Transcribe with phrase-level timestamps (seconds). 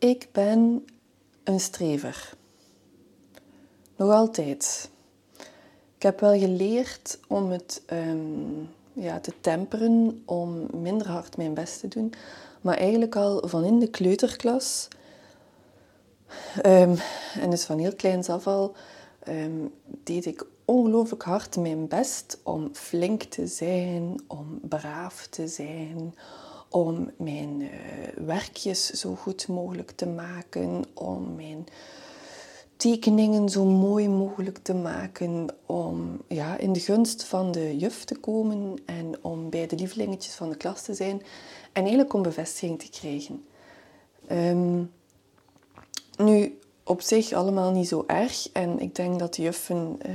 [0.00, 0.84] ik ben
[1.44, 2.32] een strever.
[3.96, 4.90] Nog altijd.
[5.96, 11.80] Ik heb wel geleerd om het um, ja, te temperen, om minder hard mijn best
[11.80, 12.12] te doen.
[12.60, 14.88] Maar eigenlijk al van in de kleuterklas,
[16.66, 16.96] um,
[17.40, 18.74] en dus van heel kleins af al,
[19.28, 26.14] um, deed ik ongelooflijk hard mijn best om flink te zijn, om braaf te zijn,
[26.70, 27.68] om mijn uh,
[28.26, 31.66] werkjes zo goed mogelijk te maken, om mijn
[32.76, 38.16] tekeningen zo mooi mogelijk te maken, om ja, in de gunst van de juf te
[38.16, 41.22] komen en om bij de lievelingetjes van de klas te zijn
[41.72, 43.44] en eigenlijk om bevestiging te krijgen.
[44.32, 44.90] Um,
[46.16, 50.12] nu, op zich allemaal niet zo erg en ik denk dat de juffen uh,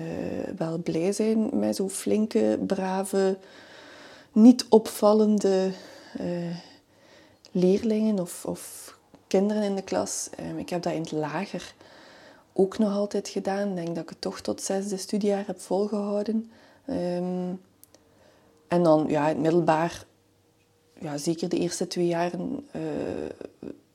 [0.57, 3.37] wel blij zijn met zo'n flinke, brave,
[4.31, 5.71] niet opvallende
[6.21, 6.55] uh,
[7.51, 8.93] leerlingen of, of,
[9.27, 10.29] kinderen in de klas.
[10.39, 11.73] Um, ik heb dat in het lager
[12.53, 13.70] ook nog altijd gedaan.
[13.70, 16.51] Ik denk dat ik het toch tot zesde studiejaar heb volgehouden.
[16.90, 17.62] Um,
[18.67, 20.05] en dan ja, het middelbaar,
[20.99, 22.81] ja, zeker de eerste twee jaren, uh,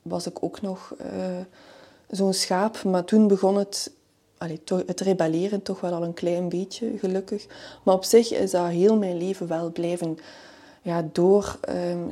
[0.02, 1.38] was ik ook nog uh,
[2.10, 2.82] zo'n schaap.
[2.84, 3.92] Maar toen begon het,
[4.38, 7.46] allee, het rebelleren toch wel al een klein beetje, gelukkig.
[7.82, 10.18] Maar op zich is dat heel mijn leven wel blijven
[10.82, 12.08] ja, door um,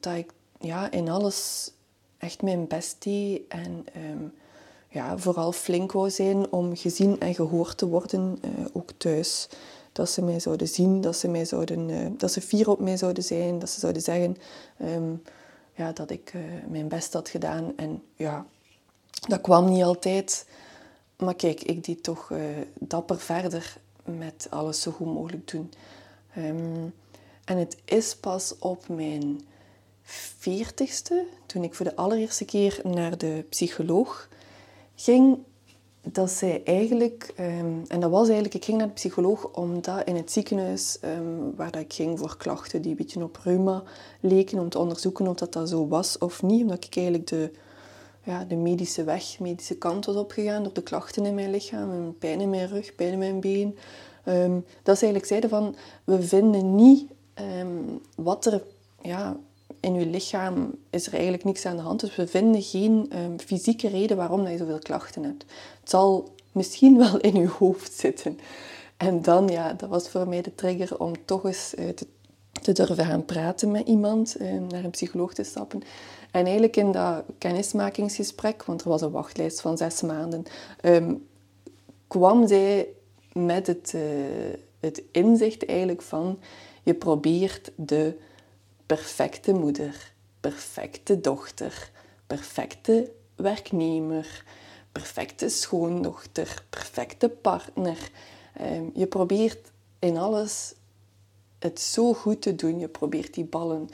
[0.00, 1.70] dat ik ja, in alles
[2.18, 3.42] echt mijn best deed.
[3.48, 4.32] En um,
[4.88, 9.48] ja, vooral flink wou zijn om gezien en gehoord te worden, uh, ook thuis.
[9.92, 12.96] Dat ze mij zouden zien, dat ze, mij zouden, uh, dat ze fier op mij
[12.96, 14.36] zouden zijn, dat ze zouden zeggen
[14.82, 15.22] um,
[15.74, 17.72] ja, dat ik uh, mijn best had gedaan.
[17.76, 18.46] En ja,
[19.28, 20.46] dat kwam niet altijd.
[21.16, 22.32] Maar kijk, ik deed toch
[22.78, 25.72] dapper verder met alles zo goed mogelijk doen.
[26.38, 26.94] Um,
[27.46, 29.40] en het is pas op mijn
[30.38, 34.28] veertigste, toen ik voor de allereerste keer naar de psycholoog
[34.94, 35.38] ging,
[36.02, 40.16] dat zij eigenlijk, um, en dat was eigenlijk, ik ging naar de psycholoog omdat in
[40.16, 43.82] het ziekenhuis um, waar dat ik ging voor klachten die een beetje op reuma
[44.20, 47.50] leken, om te onderzoeken of dat, dat zo was of niet, omdat ik eigenlijk de,
[48.22, 52.40] ja, de medische weg, medische kant was opgegaan door de klachten in mijn lichaam, pijn
[52.40, 53.76] in mijn rug, pijn in mijn been.
[54.28, 57.10] Um, dat ze eigenlijk zeiden van, we vinden niet
[57.40, 58.62] um, wat er
[59.02, 59.36] ja,
[59.80, 62.00] in je lichaam is er eigenlijk niks aan de hand.
[62.00, 65.44] Dus we vinden geen um, fysieke reden waarom dat je zoveel klachten hebt.
[65.80, 68.38] Het zal misschien wel in je hoofd zitten.
[68.96, 71.88] En dan, ja, dat was voor mij de trigger om toch eens uh,
[72.62, 75.82] te, durven gaan praten met iemand, uh, naar een psycholoog te stappen.
[76.30, 80.44] En eigenlijk in dat kennismakingsgesprek, want er was een wachtlijst van zes maanden,
[82.06, 82.88] kwam zij
[83.32, 84.02] met het, uh,
[84.80, 86.38] het inzicht eigenlijk van
[86.86, 88.18] je probeert de
[88.86, 91.90] perfecte moeder, perfecte dochter,
[92.26, 94.44] perfecte werknemer,
[94.92, 98.10] perfecte schoondochter, perfecte partner.
[98.54, 100.74] Ehm, je probeert in alles
[101.58, 102.78] het zo goed te doen.
[102.78, 103.88] Je probeert die ballen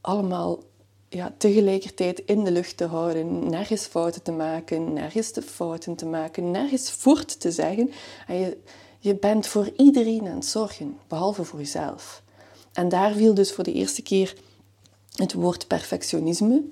[0.00, 0.62] allemaal
[1.08, 6.06] ja, tegelijkertijd in de lucht te houden, nergens fouten te maken, nergens de fouten te
[6.06, 7.90] maken, nergens voort te zeggen.
[8.26, 8.58] En je,
[9.00, 12.22] je bent voor iedereen aan het zorgen, behalve voor jezelf.
[12.72, 14.34] En daar viel dus voor de eerste keer
[15.14, 16.64] het woord perfectionisme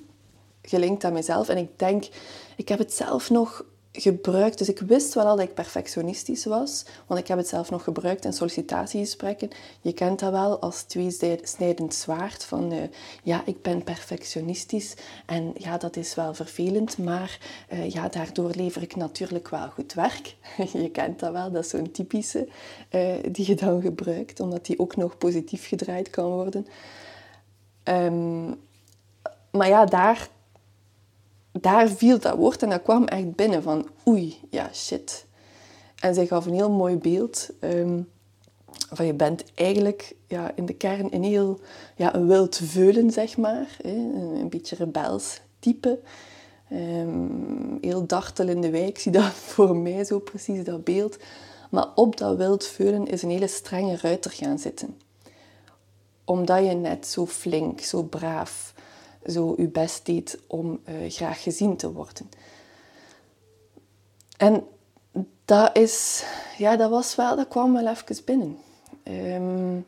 [0.62, 1.48] gelinkt aan mezelf.
[1.48, 2.08] En ik denk,
[2.56, 4.58] ik heb het zelf nog gebruikt.
[4.58, 7.84] Dus ik wist wel al dat ik perfectionistisch was, want ik heb het zelf nog
[7.84, 9.50] gebruikt in sollicitatiegesprekken.
[9.80, 12.82] Je kent dat wel als tweesnijdend zwaard van uh,
[13.22, 14.94] ja, ik ben perfectionistisch
[15.26, 17.38] en ja, dat is wel vervelend, maar
[17.72, 20.36] uh, ja, daardoor lever ik natuurlijk wel goed werk.
[20.72, 22.48] je kent dat wel, dat is zo'n typische
[22.90, 26.66] uh, die je dan gebruikt, omdat die ook nog positief gedraaid kan worden.
[27.84, 28.56] Um,
[29.50, 30.28] maar ja, daar
[31.60, 35.26] daar viel dat woord en dat kwam echt binnen van oei, ja, shit.
[36.00, 38.08] En zij gaf een heel mooi beeld um,
[38.90, 41.60] van je bent eigenlijk ja, in de kern een heel
[41.96, 43.76] ja, wild veulen, zeg maar.
[43.82, 45.98] Een, beetje rebels type.
[46.72, 51.16] Um, heel dartel in de wijk, zie dat voor mij zo precies, dat beeld.
[51.70, 54.96] Maar op dat wild veulen is een hele strenge ruiter gaan zitten.
[56.24, 58.74] Omdat je net zo flink, zo braaf,
[59.26, 62.28] zo je best deed om uh, graag gezien te worden.
[64.36, 64.66] En
[65.44, 66.24] dat, is,
[66.58, 68.58] ja, dat, was wel, dat kwam wel even binnen.
[69.04, 69.86] Um,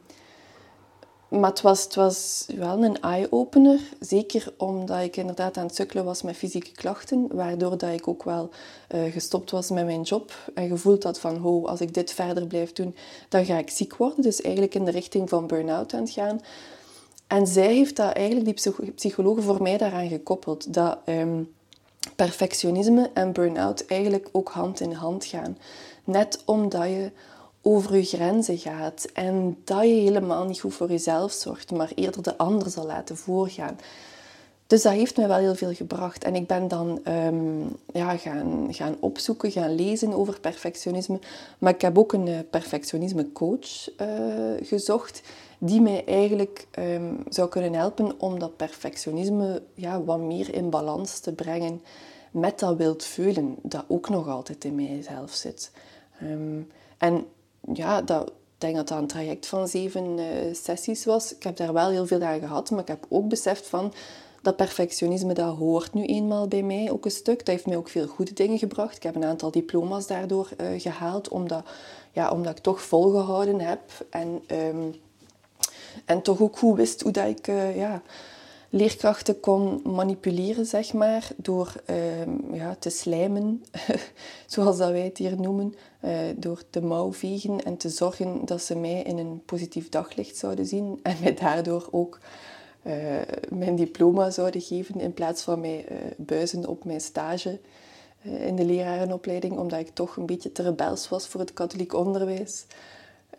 [1.30, 3.80] maar het was, het was wel een eye-opener.
[4.00, 7.28] Zeker omdat ik inderdaad aan het sukkelen was met fysieke klachten.
[7.32, 8.50] Waardoor dat ik ook wel
[8.94, 10.32] uh, gestopt was met mijn job.
[10.54, 12.96] En gevoeld had van, oh, als ik dit verder blijf doen,
[13.28, 14.22] dan ga ik ziek worden.
[14.22, 16.40] Dus eigenlijk in de richting van burn-out aan het gaan.
[17.30, 20.74] En zij heeft dat eigenlijk, die psychologe, voor mij daaraan gekoppeld.
[20.74, 21.52] Dat um,
[22.16, 25.58] perfectionisme en burn-out eigenlijk ook hand in hand gaan.
[26.04, 27.10] Net omdat je
[27.62, 32.22] over je grenzen gaat en dat je helemaal niet goed voor jezelf zorgt, maar eerder
[32.22, 33.78] de ander zal laten voorgaan.
[34.66, 36.24] Dus dat heeft mij wel heel veel gebracht.
[36.24, 41.18] En ik ben dan um, ja, gaan, gaan opzoeken, gaan lezen over perfectionisme.
[41.58, 44.06] Maar ik heb ook een uh, perfectionisme coach uh,
[44.62, 45.22] gezocht
[45.62, 51.18] die mij eigenlijk um, zou kunnen helpen om dat perfectionisme ja, wat meer in balans
[51.18, 51.82] te brengen
[52.30, 55.72] met dat wild voelen dat ook nog altijd in mijzelf zit.
[56.22, 57.26] Um, en
[57.72, 60.24] ja, dat, ik denk dat dat een traject van zeven uh,
[60.54, 61.34] sessies was.
[61.34, 63.92] Ik heb daar wel heel veel aan gehad, maar ik heb ook beseft van
[64.42, 67.38] dat perfectionisme, dat hoort nu eenmaal bij mij ook een stuk.
[67.38, 68.96] Dat heeft mij ook veel goede dingen gebracht.
[68.96, 71.64] Ik heb een aantal diploma's daardoor uh, gehaald, omdat,
[72.12, 73.80] ja, omdat ik toch volgehouden heb.
[74.10, 74.94] En, um,
[76.04, 78.02] en toch ook goed wist hoe dat ik uh, ja,
[78.70, 81.72] leerkrachten kon manipuleren, zeg maar, door
[82.20, 83.64] um, ja, te slijmen,
[84.46, 85.74] zoals dat wij het hier noemen.
[86.04, 90.36] Uh, door te mouw vegen en te zorgen dat ze mij in een positief daglicht
[90.36, 91.00] zouden zien.
[91.02, 92.18] En mij daardoor ook
[92.82, 92.94] uh,
[93.48, 95.84] mijn diploma zouden geven in plaats van mij
[96.16, 97.60] buizen op mijn stage
[98.22, 102.66] in de lerarenopleiding, omdat ik toch een beetje te rebels was voor het katholiek onderwijs.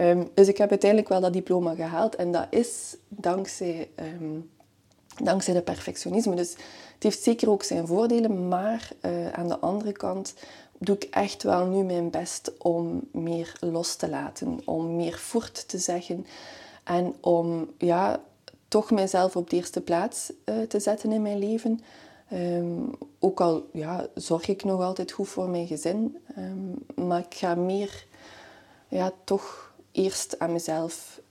[0.01, 3.89] Um, dus ik heb uiteindelijk wel dat diploma gehaald en dat is dankzij,
[4.21, 4.49] um,
[5.23, 6.35] dankzij de perfectionisme.
[6.35, 6.51] Dus
[6.93, 8.89] het heeft zeker ook zijn voordelen, maar
[9.31, 10.33] aan de andere kant
[10.77, 15.67] doe ik echt wel nu mijn best om meer los te laten, om meer voort
[15.67, 16.25] te zeggen
[16.83, 18.21] en om ja,
[18.67, 21.79] toch mijzelf op de eerste plaats uh, te zetten in mijn leven.
[22.33, 26.17] Um, ook al ja, zorg ik nog altijd goed voor mijn gezin,
[26.95, 28.05] maar ik ga meer
[28.87, 31.21] ja, toch eerst aan mezelf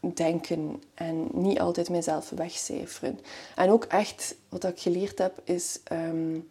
[0.00, 3.18] denken en niet altijd mezelf wegcijferen.
[3.56, 6.48] En ook echt, wat ik geleerd heb, is um,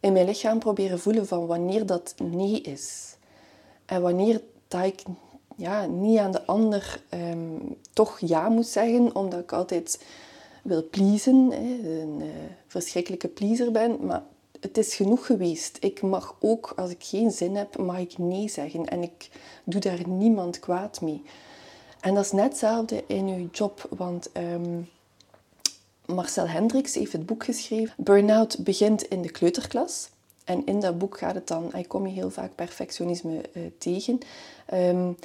[0.00, 3.16] in mijn lichaam proberen voelen van wanneer dat nee is.
[3.86, 5.02] En wanneer dat ik
[5.56, 10.04] ja, niet aan de ander um, toch ja moet zeggen, omdat ik altijd
[10.62, 12.26] wil pleasen, hè, een uh,
[12.66, 14.06] verschrikkelijke pleaser ben.
[14.06, 14.22] Maar
[14.66, 15.76] het is genoeg geweest.
[15.80, 18.84] Ik mag ook, als ik geen zin heb, mag ik nee zeggen.
[18.84, 19.30] En ik
[19.64, 21.22] doe daar niemand kwaad mee.
[22.00, 24.30] En dat is net hetzelfde in uw job, want...
[24.36, 24.88] Um,
[26.06, 27.94] Marcel Hendricks heeft het boek geschreven.
[27.96, 30.08] Burnout begint in de kleuterklas.
[30.44, 34.18] En in dat boek gaat het dan, ik kom je heel vaak perfectionisme uh, tegen.
[34.74, 35.16] Um,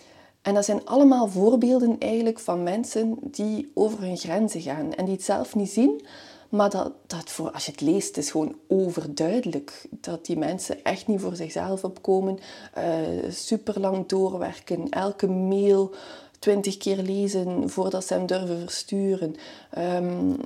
[0.41, 5.13] en dat zijn allemaal voorbeelden eigenlijk van mensen die over hun grenzen gaan en die
[5.13, 6.05] het zelf niet zien.
[6.51, 11.07] Maar dat, dat voor, als je het leest, is gewoon overduidelijk dat die mensen echt
[11.07, 12.39] niet voor zichzelf opkomen.
[12.77, 15.95] Uh, eh, super lang doorwerken, elke mail
[16.39, 19.35] twintig keer lezen voordat ze hem durven versturen.
[19.77, 20.37] Um,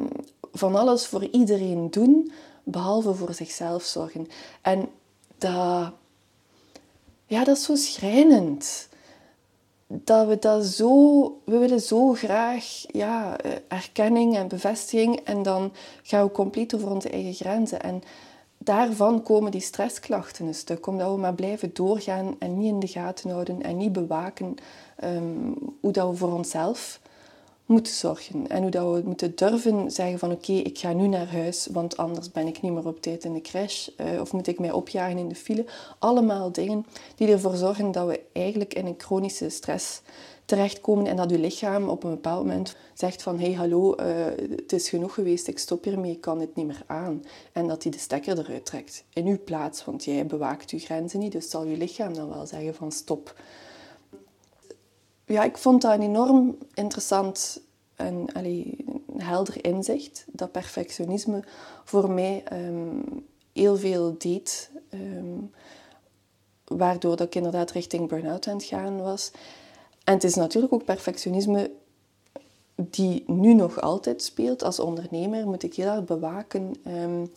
[0.53, 2.31] van alles voor iedereen doen,
[2.63, 4.27] behalve voor zichzelf zorgen.
[4.61, 4.89] En
[5.37, 5.91] dat,
[7.25, 8.87] ja, dat is zo schrijnend
[9.87, 15.73] dat we dat zo, we willen zo graag ja, eh, erkenning en bevestiging en dan
[16.03, 17.81] gaan we compleet over onze eigen grenzen.
[17.81, 18.01] En
[18.57, 22.87] daarvan komen die stressklachten een stuk, omdat we maar blijven doorgaan en niet in de
[22.87, 24.55] gaten houden en niet bewaken
[25.03, 26.99] um, hoe dat we voor onszelf
[27.65, 28.47] moeten zorgen.
[28.47, 31.97] En hoe dat we moeten durven zeggen van oké, ik ga nu naar huis, want
[31.97, 33.87] anders ben ik niet meer op tijd in de crash.
[33.97, 35.65] Uh, of moet ik mij opjagen in de file.
[35.99, 40.01] Allemaal dingen die ervoor zorgen dat we eigenlijk in een chronische stress
[40.45, 44.05] terechtkomen en dat uw lichaam op een bepaald moment zegt van hey hallo, uh,
[44.55, 47.23] het is genoeg geweest, ik stop hiermee, ik kan het niet meer aan.
[47.51, 51.19] En dat hij de stekker eruit trekt in uw plaats, want jij bewaakt uw grenzen
[51.19, 53.35] niet, dus zal uw lichaam dan wel zeggen van stop
[55.25, 57.61] ja, ik vond dat een enorm interessant
[57.95, 58.25] en
[59.17, 60.25] helder inzicht.
[60.27, 61.43] Dat perfectionisme
[61.83, 64.69] voor mij um, heel veel deed.
[64.93, 65.51] Um,
[66.65, 69.31] waardoor dat ik inderdaad richting burn-out aan het gaan was.
[70.03, 71.71] En het is natuurlijk ook perfectionisme
[72.75, 74.63] die nu nog altijd speelt.
[74.63, 77.31] Als ondernemer moet ik heel hard bewaken um,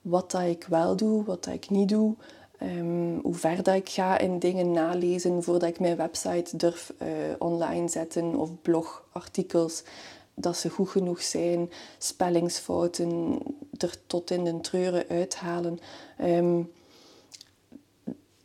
[0.00, 2.14] wat dat ik wel doe, wat dat ik niet doe.
[2.64, 7.08] Um, hoe ver dat ik ga in dingen nalezen voordat ik mijn website durf uh,
[7.38, 9.82] online zetten of blogartikels,
[10.34, 13.38] dat ze goed genoeg zijn, spellingsfouten
[13.78, 15.78] er tot in de treuren uithalen.
[16.20, 16.70] Um,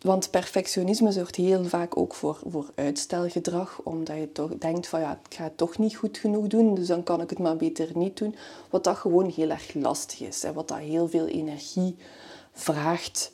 [0.01, 5.19] want perfectionisme zorgt heel vaak ook voor, voor uitstelgedrag, omdat je toch denkt van ja,
[5.29, 7.89] ik ga het toch niet goed genoeg doen, dus dan kan ik het maar beter
[7.93, 8.35] niet doen.
[8.69, 11.95] Wat dat gewoon heel erg lastig is en wat dat heel veel energie
[12.51, 13.31] vraagt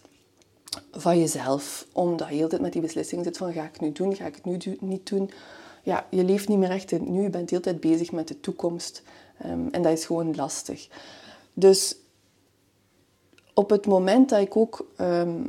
[0.92, 1.88] van jezelf.
[1.92, 4.36] Omdat je altijd met die beslissing zit van ga ik het nu doen, ga ik
[4.36, 5.30] het nu niet doen.
[5.84, 8.28] Ja, je leeft niet meer echt in nu, je bent de hele tijd bezig met
[8.28, 9.04] de toekomst.
[9.46, 10.88] Um, en dat is gewoon lastig.
[11.54, 11.96] Dus
[13.54, 15.42] op het moment dat ik ook ehm,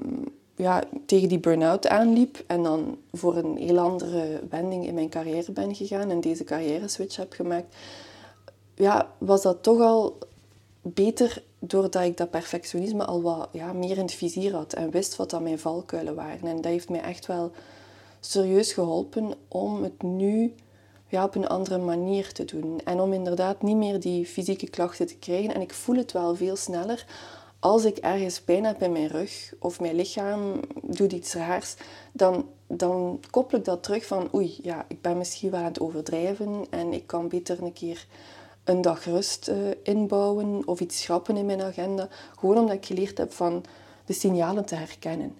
[0.57, 5.53] ja, tegen die burn-out aanliep en dan voor een heel andere wending in mijn carrière
[5.53, 7.77] ben gegaan en deze carrière switch heb gemaakt,
[8.75, 10.19] ja, was dat toch al
[10.83, 15.17] beter doordat ik dat perfectionisme al wat ja, meer in het vizier had en wist
[15.17, 16.49] wat dat mijn valkuilen waren.
[16.49, 17.51] En dat heeft mij echt wel
[18.21, 20.55] serieus geholpen om het nu
[21.09, 22.81] ja, op een andere manier te doen.
[22.85, 25.55] En om inderdaad niet meer die fysieke klachten te krijgen.
[25.55, 27.07] En ik voel het wel veel sneller
[27.67, 31.75] als ik ergens pijn heb in mijn rug of mijn lichaam doet iets raars,
[32.13, 35.81] dan, dan koppel ik dat terug van oei, ja, ik ben misschien wel aan het
[35.81, 38.07] overdrijven en ik kan beter een keer
[38.67, 42.09] een dag rust uh, inbouwen of iets schrappen in mijn agenda.
[42.39, 43.65] Gewoon omdat ik geleerd heb van
[44.05, 45.37] de signalen te herkennen.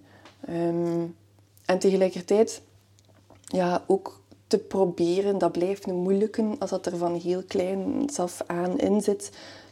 [0.49, 1.15] Um,
[1.65, 2.61] en tegelijkertijd
[3.41, 8.41] ja, ook te proberen, dat blijft een moeilijke als dat er van heel klein af
[8.45, 9.31] aan in zit,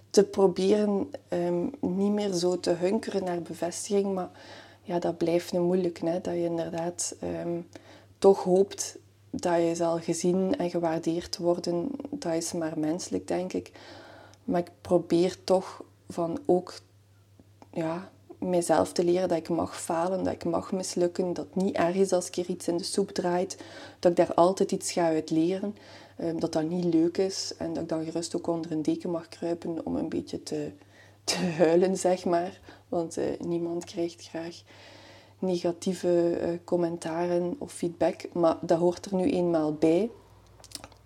[0.10, 4.14] te proberen um, niet meer zo te hunkeren naar bevestiging.
[4.14, 4.30] Maar
[4.82, 6.06] ja, dat blijft een moeilijke.
[6.06, 6.22] Hè?
[6.22, 7.68] Dat je inderdaad um,
[8.18, 8.98] toch hoopt
[9.36, 11.90] dat je zal gezien en gewaardeerd worden.
[12.10, 13.72] Dat is maar menselijk, denk ik.
[14.44, 16.74] Maar ik probeer toch van ook
[17.72, 21.96] ja, mijzelf te leren dat ik mag falen, dat ik mag mislukken, dat niet erg
[21.96, 23.58] is als ik er iets in de soep draait,
[24.00, 25.76] dat ik daar altijd iets ga uit leren,
[26.18, 29.12] ehm, dat dat niet leuk is en dat ik dan gerust ook onder een deken
[29.12, 30.72] mag kruipen om een beetje te,
[31.24, 32.60] te huilen, zeg maar.
[32.90, 34.62] Want uh, niemand krijgt graag
[35.46, 40.10] negatieve uh, commentaren of feedback, maar dat hoort er nu eenmaal bij.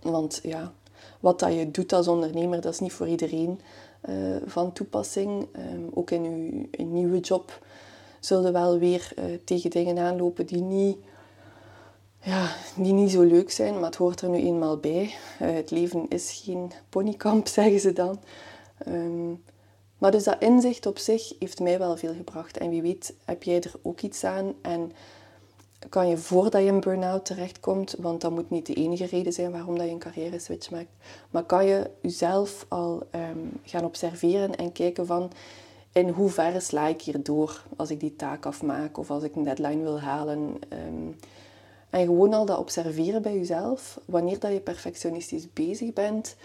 [0.01, 0.73] Want ja,
[1.19, 3.59] wat dat je doet als ondernemer, dat is niet voor iedereen.
[4.01, 5.47] Eh, van toepassing.
[5.51, 6.23] Ehm, ook in
[6.71, 7.65] uw nieuwe job
[8.19, 10.97] zullen wel weer uh, tegen dingen aanlopen die niet,
[12.21, 15.13] ja, die niet zo leuk zijn, maar het hoort er nu eenmaal bij.
[15.37, 18.19] Het leven is geen ponykamp, zeggen ze dan.
[18.87, 19.43] Um,
[19.99, 22.57] maar dus dat inzicht op zich heeft mij wel veel gebracht.
[22.57, 24.53] En wie weet heb jij er ook iets aan.
[24.61, 24.91] En
[25.89, 29.51] kan je voordat je een burn-out terechtkomt, want dat moet niet de enige reden zijn
[29.51, 30.89] waarom dat je een carrière switch maakt,
[31.29, 35.31] maar kan je jezelf al ehm, gaan observeren en kijken van
[35.91, 39.43] in hoeverre sla ik hier door als ik die taak afmaak of als ik een
[39.43, 40.55] deadline wil halen.
[40.69, 41.11] Ehm,
[41.89, 46.35] en gewoon al dat observeren bij jezelf, wanneer dat je perfectionistisch bezig bent,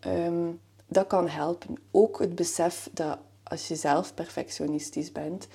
[0.00, 0.46] ehm,
[0.90, 1.76] dat kan helpen.
[1.90, 5.48] Ook het besef dat als je zelf perfectionistisch bent,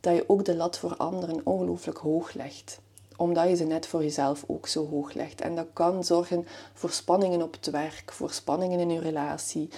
[0.00, 2.80] dat je ook de lat voor anderen ongelooflijk hoog legt
[3.22, 5.40] omdat je ze net voor jezelf ook zo hoog legt.
[5.40, 9.68] En dat kan zorgen voor spanningen op het werk, voor spanningen in je relatie,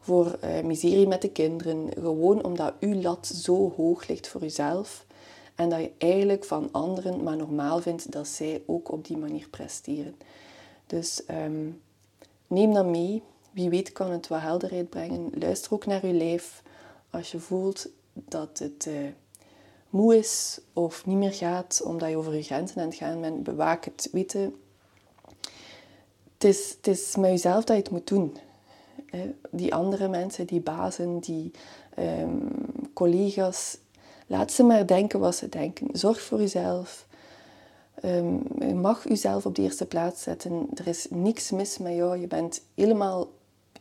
[0.00, 1.88] voor uh, miserie met de kinderen.
[1.92, 5.06] Gewoon omdat je lat zo hoog ligt voor jezelf.
[5.54, 9.48] En dat je eigenlijk van anderen maar normaal vindt dat zij ook op die manier
[9.48, 10.14] presteren.
[10.86, 11.80] Dus um,
[12.46, 13.22] neem dat mee.
[13.54, 15.30] Wie weet kan het wat helderheid brengen.
[15.38, 16.62] Luister ook naar je lijf.
[17.10, 18.86] Als je voelt dat het...
[18.88, 18.94] Uh,
[19.94, 23.42] moe is of niet meer gaat omdat je over je grenzen aan het gaan bent,
[23.42, 24.54] bewaak het weten.
[26.34, 28.36] Het is, het is met jezelf dat je het moet doen.
[29.50, 31.50] Die andere mensen, die bazen, die
[31.94, 32.36] ehm,
[32.92, 33.78] collega's,
[34.26, 35.88] laat ze maar denken wat ze denken.
[35.92, 37.06] Zorg voor jezelf.
[38.04, 40.68] Um, je mag jezelf op de eerste plaats zetten.
[40.74, 42.16] Er is niks mis met jou.
[42.16, 43.28] Je bent helemaal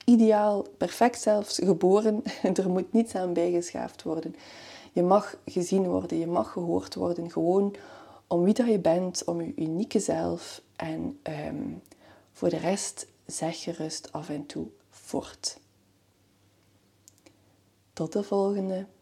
[0.06, 2.24] ideaal, perfect zelfs geboren.
[2.54, 4.36] er moet niets aan bijgeschaafd worden.
[4.92, 7.76] Je mag gezien worden, je mag gehoord worden, gewoon
[8.28, 10.62] om wie dat je bent, om je unieke zelf.
[10.76, 11.70] En ehm,
[12.32, 15.60] voor de rest zeg gerust af en toe voort.
[17.94, 18.86] Tot de volgende.